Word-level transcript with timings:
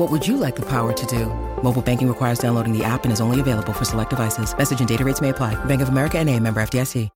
What 0.00 0.10
would 0.10 0.26
you 0.26 0.38
like 0.38 0.56
the 0.56 0.64
power 0.64 0.94
to 0.94 1.06
do? 1.06 1.26
Mobile 1.62 1.82
banking 1.82 2.08
requires 2.08 2.38
downloading 2.38 2.72
the 2.72 2.82
app 2.82 3.04
and 3.04 3.12
is 3.12 3.20
only 3.20 3.38
available 3.38 3.74
for 3.74 3.84
select 3.84 4.08
devices. 4.08 4.56
Message 4.56 4.78
and 4.80 4.88
data 4.88 5.04
rates 5.04 5.20
may 5.20 5.28
apply. 5.28 5.62
Bank 5.66 5.82
of 5.82 5.90
America 5.90 6.18
and 6.18 6.28
a 6.30 6.40
member 6.40 6.62
FDIC. 6.62 7.10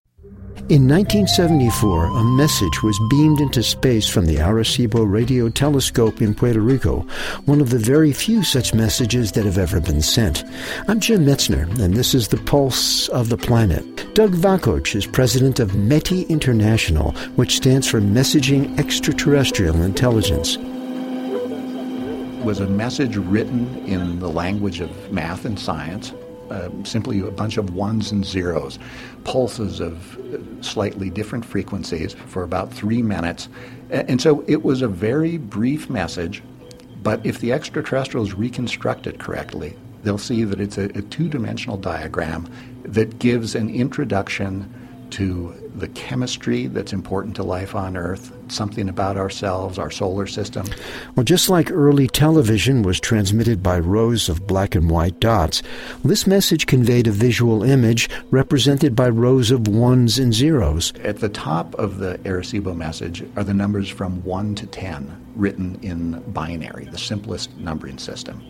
In 0.68 0.86
1974, 0.86 2.06
a 2.06 2.24
message 2.24 2.82
was 2.82 3.00
beamed 3.08 3.40
into 3.40 3.62
space 3.62 4.06
from 4.06 4.26
the 4.26 4.36
Arecibo 4.36 5.10
radio 5.10 5.48
telescope 5.48 6.20
in 6.20 6.34
Puerto 6.34 6.60
Rico, 6.60 7.06
one 7.46 7.62
of 7.62 7.70
the 7.70 7.78
very 7.78 8.12
few 8.12 8.44
such 8.44 8.74
messages 8.74 9.32
that 9.32 9.46
have 9.46 9.56
ever 9.56 9.80
been 9.80 10.02
sent. 10.02 10.44
I'm 10.86 11.00
Jim 11.00 11.24
Metzner, 11.24 11.64
and 11.80 11.94
this 11.94 12.14
is 12.14 12.28
the 12.28 12.36
Pulse 12.36 13.08
of 13.08 13.30
the 13.30 13.38
Planet. 13.38 14.14
Doug 14.14 14.32
Vakoch 14.32 14.94
is 14.94 15.06
president 15.06 15.58
of 15.58 15.70
METI 15.70 16.28
International, 16.28 17.12
which 17.36 17.56
stands 17.56 17.88
for 17.88 18.00
Messaging 18.00 18.78
Extraterrestrial 18.78 19.82
Intelligence 19.82 20.58
was 22.44 22.60
a 22.60 22.66
message 22.66 23.16
written 23.16 23.74
in 23.86 24.18
the 24.18 24.28
language 24.28 24.80
of 24.80 25.10
math 25.10 25.46
and 25.46 25.58
science, 25.58 26.12
uh, 26.50 26.68
simply 26.84 27.20
a 27.20 27.30
bunch 27.30 27.56
of 27.56 27.74
ones 27.74 28.12
and 28.12 28.22
zeros, 28.22 28.78
pulses 29.24 29.80
of 29.80 30.18
slightly 30.60 31.08
different 31.08 31.42
frequencies 31.42 32.12
for 32.26 32.42
about 32.42 32.70
three 32.70 33.00
minutes. 33.00 33.48
And 33.90 34.20
so 34.20 34.44
it 34.46 34.62
was 34.62 34.82
a 34.82 34.88
very 34.88 35.38
brief 35.38 35.88
message, 35.88 36.42
but 37.02 37.24
if 37.24 37.40
the 37.40 37.50
extraterrestrials 37.50 38.34
reconstruct 38.34 39.06
it 39.06 39.18
correctly, 39.18 39.74
they'll 40.02 40.18
see 40.18 40.44
that 40.44 40.60
it's 40.60 40.76
a, 40.76 40.84
a 40.98 41.00
two 41.02 41.30
dimensional 41.30 41.78
diagram 41.78 42.46
that 42.82 43.18
gives 43.18 43.54
an 43.54 43.70
introduction 43.70 44.72
to 45.10 45.54
the 45.74 45.88
chemistry 45.88 46.66
that's 46.66 46.92
important 46.92 47.34
to 47.36 47.42
life 47.42 47.74
on 47.74 47.96
Earth, 47.96 48.32
something 48.48 48.88
about 48.88 49.16
ourselves, 49.16 49.78
our 49.78 49.90
solar 49.90 50.26
system. 50.26 50.66
Well, 51.16 51.24
just 51.24 51.48
like 51.48 51.70
early 51.70 52.06
television 52.06 52.82
was 52.82 53.00
transmitted 53.00 53.62
by 53.62 53.78
rows 53.78 54.28
of 54.28 54.46
black 54.46 54.74
and 54.74 54.88
white 54.88 55.18
dots, 55.20 55.62
this 56.04 56.26
message 56.26 56.66
conveyed 56.66 57.06
a 57.06 57.12
visual 57.12 57.62
image 57.62 58.08
represented 58.30 58.94
by 58.94 59.08
rows 59.08 59.50
of 59.50 59.68
ones 59.68 60.18
and 60.18 60.32
zeros. 60.32 60.92
At 61.02 61.18
the 61.18 61.28
top 61.28 61.74
of 61.74 61.98
the 61.98 62.18
Arecibo 62.24 62.76
message 62.76 63.24
are 63.36 63.44
the 63.44 63.54
numbers 63.54 63.88
from 63.88 64.22
1 64.24 64.54
to 64.56 64.66
10 64.66 65.20
written 65.36 65.78
in 65.82 66.20
binary, 66.32 66.84
the 66.86 66.98
simplest 66.98 67.56
numbering 67.58 67.98
system. 67.98 68.42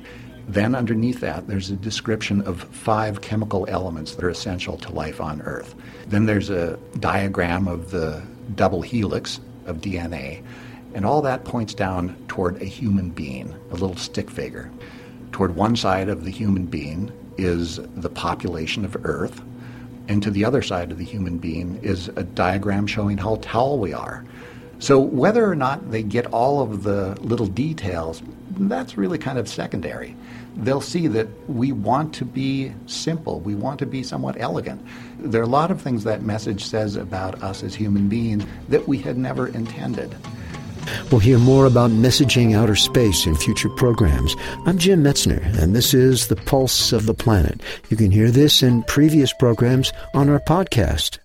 Then, 0.46 0.74
underneath 0.74 1.20
that, 1.20 1.46
there's 1.46 1.70
a 1.70 1.76
description 1.76 2.42
of 2.42 2.62
five 2.64 3.22
chemical 3.22 3.66
elements 3.68 4.14
that 4.14 4.24
are 4.24 4.30
essential 4.30 4.76
to 4.78 4.92
life 4.92 5.20
on 5.20 5.40
Earth. 5.42 5.74
Then 6.06 6.26
there's 6.26 6.50
a 6.50 6.78
diagram 7.00 7.66
of 7.66 7.90
the 7.90 8.22
double 8.54 8.82
helix 8.82 9.40
of 9.66 9.78
DNA, 9.78 10.42
and 10.94 11.06
all 11.06 11.22
that 11.22 11.44
points 11.44 11.72
down 11.72 12.14
toward 12.28 12.60
a 12.60 12.66
human 12.66 13.08
being, 13.10 13.54
a 13.70 13.74
little 13.74 13.96
stick 13.96 14.30
figure. 14.30 14.70
Toward 15.32 15.56
one 15.56 15.76
side 15.76 16.08
of 16.08 16.24
the 16.24 16.30
human 16.30 16.66
being 16.66 17.10
is 17.38 17.80
the 17.96 18.10
population 18.10 18.84
of 18.84 18.96
Earth, 19.04 19.42
and 20.08 20.22
to 20.22 20.30
the 20.30 20.44
other 20.44 20.62
side 20.62 20.92
of 20.92 20.98
the 20.98 21.04
human 21.04 21.38
being 21.38 21.80
is 21.82 22.08
a 22.08 22.22
diagram 22.22 22.86
showing 22.86 23.16
how 23.16 23.38
tall 23.40 23.78
we 23.78 23.94
are. 23.94 24.24
So, 24.78 24.98
whether 24.98 25.48
or 25.48 25.54
not 25.54 25.90
they 25.90 26.02
get 26.02 26.26
all 26.26 26.60
of 26.60 26.82
the 26.82 27.16
little 27.20 27.46
details, 27.46 28.22
that's 28.58 28.96
really 28.96 29.18
kind 29.18 29.38
of 29.38 29.48
secondary. 29.48 30.16
They'll 30.56 30.80
see 30.80 31.06
that 31.08 31.28
we 31.48 31.72
want 31.72 32.14
to 32.16 32.24
be 32.24 32.72
simple, 32.86 33.40
we 33.40 33.54
want 33.54 33.78
to 33.80 33.86
be 33.86 34.02
somewhat 34.02 34.40
elegant. 34.40 34.84
There 35.18 35.40
are 35.40 35.44
a 35.44 35.48
lot 35.48 35.70
of 35.70 35.80
things 35.80 36.04
that 36.04 36.22
message 36.22 36.64
says 36.64 36.96
about 36.96 37.42
us 37.42 37.62
as 37.62 37.74
human 37.74 38.08
beings 38.08 38.44
that 38.68 38.86
we 38.86 38.98
had 38.98 39.16
never 39.16 39.48
intended. 39.48 40.14
We'll 41.10 41.20
hear 41.20 41.38
more 41.38 41.66
about 41.66 41.90
messaging 41.90 42.54
outer 42.54 42.76
space 42.76 43.26
in 43.26 43.34
future 43.36 43.70
programs. 43.70 44.36
I'm 44.66 44.78
Jim 44.78 45.02
Metzner, 45.02 45.42
and 45.58 45.74
this 45.74 45.94
is 45.94 46.28
The 46.28 46.36
Pulse 46.36 46.92
of 46.92 47.06
the 47.06 47.14
Planet. 47.14 47.62
You 47.88 47.96
can 47.96 48.10
hear 48.10 48.30
this 48.30 48.62
and 48.62 48.86
previous 48.86 49.32
programs 49.32 49.92
on 50.14 50.28
our 50.28 50.40
podcast 50.40 51.18